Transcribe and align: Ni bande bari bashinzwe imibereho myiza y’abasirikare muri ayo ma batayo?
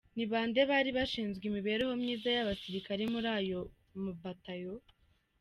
Ni 0.15 0.23
bande 0.31 0.61
bari 0.69 0.89
bashinzwe 0.97 1.43
imibereho 1.47 1.93
myiza 2.01 2.29
y’abasirikare 2.35 3.03
muri 3.13 3.27
ayo 3.37 3.61
ma 4.03 4.13
batayo? 4.23 4.73